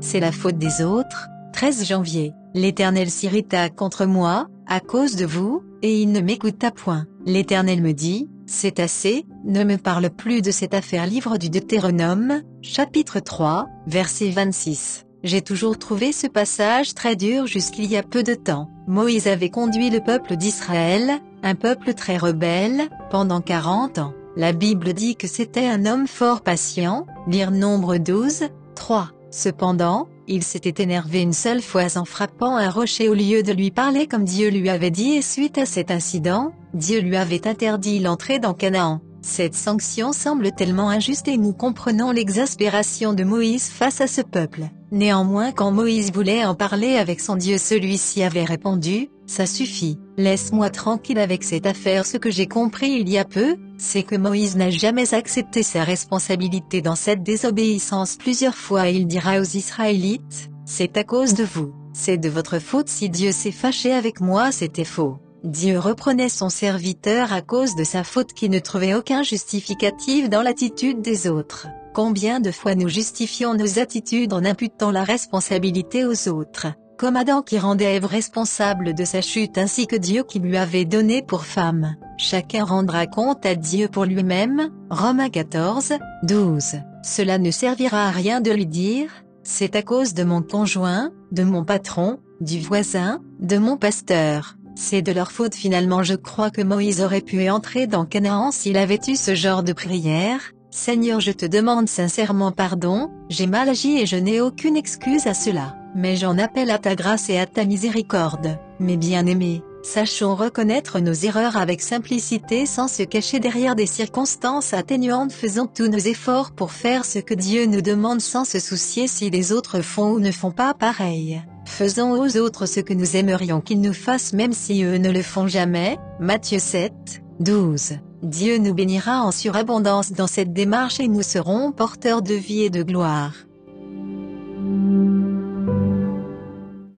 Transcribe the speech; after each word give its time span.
c'est 0.00 0.20
la 0.20 0.32
faute 0.32 0.58
des 0.58 0.82
autres. 0.82 1.28
13 1.52 1.84
janvier, 1.86 2.32
l'Éternel 2.54 3.10
s'irrita 3.10 3.68
contre 3.68 4.06
moi, 4.06 4.46
à 4.66 4.80
cause 4.80 5.16
de 5.16 5.26
vous, 5.26 5.62
et 5.82 6.00
il 6.02 6.12
ne 6.12 6.20
m'écouta 6.20 6.70
point. 6.70 7.06
L'Éternel 7.24 7.82
me 7.82 7.92
dit, 7.92 8.28
c'est 8.46 8.80
assez, 8.80 9.26
ne 9.44 9.64
me 9.64 9.76
parle 9.76 10.10
plus 10.10 10.42
de 10.42 10.50
cette 10.50 10.74
affaire. 10.74 11.06
Livre 11.06 11.36
du 11.36 11.50
Deutéronome, 11.50 12.42
chapitre 12.62 13.20
3, 13.20 13.66
verset 13.86 14.30
26. 14.30 15.04
J'ai 15.24 15.42
toujours 15.42 15.78
trouvé 15.78 16.12
ce 16.12 16.26
passage 16.26 16.94
très 16.94 17.16
dur 17.16 17.46
jusqu'il 17.46 17.86
y 17.86 17.96
a 17.96 18.02
peu 18.02 18.22
de 18.22 18.34
temps. 18.34 18.70
Moïse 18.86 19.26
avait 19.26 19.50
conduit 19.50 19.90
le 19.90 20.00
peuple 20.00 20.36
d'Israël, 20.36 21.18
un 21.42 21.54
peuple 21.54 21.94
très 21.94 22.16
rebelle, 22.16 22.88
pendant 23.10 23.40
40 23.40 23.98
ans. 23.98 24.14
La 24.36 24.52
Bible 24.52 24.92
dit 24.92 25.16
que 25.16 25.26
c'était 25.26 25.66
un 25.66 25.84
homme 25.86 26.06
fort 26.06 26.42
patient, 26.42 27.06
lire 27.26 27.50
Nombre 27.50 27.96
12, 27.96 28.44
3. 28.76 29.10
Cependant, 29.30 30.08
il 30.26 30.42
s'était 30.42 30.82
énervé 30.82 31.20
une 31.20 31.32
seule 31.32 31.62
fois 31.62 31.98
en 31.98 32.04
frappant 32.04 32.56
un 32.56 32.70
rocher 32.70 33.08
au 33.08 33.14
lieu 33.14 33.42
de 33.42 33.52
lui 33.52 33.70
parler 33.70 34.06
comme 34.06 34.24
Dieu 34.24 34.48
lui 34.50 34.68
avait 34.68 34.90
dit 34.90 35.14
et 35.14 35.22
suite 35.22 35.58
à 35.58 35.66
cet 35.66 35.90
incident, 35.90 36.52
Dieu 36.74 37.00
lui 37.00 37.16
avait 37.16 37.46
interdit 37.46 37.98
l'entrée 37.98 38.38
dans 38.38 38.54
Canaan. 38.54 39.00
Cette 39.20 39.54
sanction 39.54 40.12
semble 40.12 40.52
tellement 40.52 40.88
injuste 40.88 41.28
et 41.28 41.36
nous 41.36 41.52
comprenons 41.52 42.10
l'exaspération 42.10 43.12
de 43.12 43.24
Moïse 43.24 43.68
face 43.68 44.00
à 44.00 44.06
ce 44.06 44.22
peuple. 44.22 44.70
Néanmoins 44.90 45.52
quand 45.52 45.70
Moïse 45.70 46.12
voulait 46.12 46.46
en 46.46 46.54
parler 46.54 46.96
avec 46.96 47.20
son 47.20 47.36
Dieu 47.36 47.58
celui-ci 47.58 48.22
avait 48.22 48.44
répondu, 48.44 49.10
ça 49.26 49.44
suffit, 49.44 49.98
laisse-moi 50.16 50.70
tranquille 50.70 51.18
avec 51.18 51.44
cette 51.44 51.66
affaire. 51.66 52.06
Ce 52.06 52.16
que 52.16 52.30
j'ai 52.30 52.46
compris 52.46 52.92
il 52.92 53.08
y 53.10 53.18
a 53.18 53.26
peu, 53.26 53.56
c'est 53.76 54.02
que 54.02 54.16
Moïse 54.16 54.56
n'a 54.56 54.70
jamais 54.70 55.12
accepté 55.12 55.62
sa 55.62 55.84
responsabilité 55.84 56.80
dans 56.80 56.94
cette 56.94 57.22
désobéissance 57.22 58.16
plusieurs 58.16 58.54
fois 58.54 58.88
il 58.88 59.06
dira 59.06 59.38
aux 59.38 59.42
Israélites, 59.42 60.48
c'est 60.64 60.96
à 60.96 61.04
cause 61.04 61.34
de 61.34 61.44
vous, 61.44 61.74
c'est 61.92 62.16
de 62.16 62.30
votre 62.30 62.58
faute 62.58 62.88
si 62.88 63.10
Dieu 63.10 63.30
s'est 63.30 63.52
fâché 63.52 63.92
avec 63.92 64.22
moi 64.22 64.52
c'était 64.52 64.84
faux. 64.84 65.18
Dieu 65.44 65.78
reprenait 65.78 66.30
son 66.30 66.48
serviteur 66.48 67.34
à 67.34 67.42
cause 67.42 67.76
de 67.76 67.84
sa 67.84 68.04
faute 68.04 68.32
qui 68.32 68.48
ne 68.48 68.58
trouvait 68.58 68.94
aucun 68.94 69.22
justificatif 69.22 70.30
dans 70.30 70.42
l'attitude 70.42 71.02
des 71.02 71.28
autres. 71.28 71.68
Combien 71.98 72.38
de 72.38 72.52
fois 72.52 72.76
nous 72.76 72.88
justifions 72.88 73.54
nos 73.54 73.80
attitudes 73.80 74.32
en 74.32 74.44
imputant 74.44 74.92
la 74.92 75.02
responsabilité 75.02 76.04
aux 76.04 76.28
autres, 76.28 76.68
comme 76.96 77.16
Adam 77.16 77.42
qui 77.42 77.58
rendait 77.58 77.96
Ève 77.96 78.04
responsable 78.04 78.94
de 78.94 79.04
sa 79.04 79.20
chute 79.20 79.58
ainsi 79.58 79.88
que 79.88 79.96
Dieu 79.96 80.22
qui 80.22 80.38
lui 80.38 80.56
avait 80.56 80.84
donné 80.84 81.22
pour 81.22 81.44
femme. 81.44 81.96
Chacun 82.16 82.62
rendra 82.62 83.08
compte 83.08 83.44
à 83.44 83.56
Dieu 83.56 83.88
pour 83.88 84.04
lui-même, 84.04 84.70
Romains 84.90 85.28
14, 85.28 85.94
12. 86.22 86.76
Cela 87.02 87.36
ne 87.36 87.50
servira 87.50 88.06
à 88.06 88.10
rien 88.12 88.40
de 88.40 88.52
lui 88.52 88.66
dire, 88.66 89.10
c'est 89.42 89.74
à 89.74 89.82
cause 89.82 90.14
de 90.14 90.22
mon 90.22 90.40
conjoint, 90.40 91.10
de 91.32 91.42
mon 91.42 91.64
patron, 91.64 92.20
du 92.40 92.60
voisin, 92.60 93.20
de 93.40 93.58
mon 93.58 93.76
pasteur. 93.76 94.54
C'est 94.76 95.02
de 95.02 95.10
leur 95.10 95.32
faute 95.32 95.56
finalement 95.56 96.04
je 96.04 96.14
crois 96.14 96.52
que 96.52 96.62
Moïse 96.62 97.02
aurait 97.02 97.22
pu 97.22 97.50
entrer 97.50 97.88
dans 97.88 98.04
Canaan 98.04 98.52
s'il 98.52 98.76
avait 98.76 99.00
eu 99.08 99.16
ce 99.16 99.34
genre 99.34 99.64
de 99.64 99.72
prière. 99.72 100.52
Seigneur 100.70 101.20
je 101.20 101.32
te 101.32 101.46
demande 101.46 101.88
sincèrement 101.88 102.52
pardon, 102.52 103.10
j'ai 103.30 103.46
mal 103.46 103.70
agi 103.70 103.98
et 103.98 104.06
je 104.06 104.16
n'ai 104.16 104.42
aucune 104.42 104.76
excuse 104.76 105.26
à 105.26 105.32
cela, 105.32 105.76
mais 105.94 106.16
j'en 106.16 106.36
appelle 106.36 106.70
à 106.70 106.78
ta 106.78 106.94
grâce 106.94 107.30
et 107.30 107.38
à 107.38 107.46
ta 107.46 107.64
miséricorde. 107.64 108.58
Mes 108.78 108.98
bien-aimés, 108.98 109.62
sachons 109.82 110.34
reconnaître 110.34 111.00
nos 111.00 111.14
erreurs 111.14 111.56
avec 111.56 111.80
simplicité 111.80 112.66
sans 112.66 112.86
se 112.86 113.02
cacher 113.02 113.40
derrière 113.40 113.76
des 113.76 113.86
circonstances 113.86 114.74
atténuantes 114.74 115.32
faisons 115.32 115.66
tous 115.66 115.88
nos 115.88 115.96
efforts 115.96 116.50
pour 116.50 116.72
faire 116.72 117.06
ce 117.06 117.18
que 117.18 117.34
Dieu 117.34 117.64
nous 117.64 117.80
demande 117.80 118.20
sans 118.20 118.44
se 118.44 118.58
soucier 118.58 119.08
si 119.08 119.30
les 119.30 119.52
autres 119.52 119.80
font 119.80 120.12
ou 120.12 120.20
ne 120.20 120.30
font 120.30 120.52
pas 120.52 120.74
pareil. 120.74 121.42
Faisons 121.64 122.12
aux 122.12 122.36
autres 122.36 122.66
ce 122.66 122.80
que 122.80 122.92
nous 122.92 123.16
aimerions 123.16 123.62
qu'ils 123.62 123.80
nous 123.80 123.94
fassent 123.94 124.34
même 124.34 124.52
si 124.52 124.82
eux 124.82 124.98
ne 124.98 125.10
le 125.10 125.22
font 125.22 125.46
jamais. 125.46 125.96
Matthieu 126.20 126.58
7, 126.58 127.22
12. 127.40 127.98
Dieu 128.22 128.58
nous 128.58 128.74
bénira 128.74 129.22
en 129.22 129.30
surabondance 129.30 130.12
dans 130.12 130.26
cette 130.26 130.52
démarche 130.52 130.98
et 130.98 131.06
nous 131.06 131.22
serons 131.22 131.70
porteurs 131.70 132.20
de 132.20 132.34
vie 132.34 132.62
et 132.62 132.70
de 132.70 132.82
gloire. 132.82 133.47